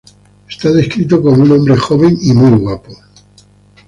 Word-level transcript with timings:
Es 0.49 0.59
descrito 0.73 1.21
como 1.21 1.43
"un 1.43 1.51
hombre 1.51 1.77
joven 1.77 2.17
y 2.19 2.33
muy 2.33 2.57
guapo". 2.57 2.91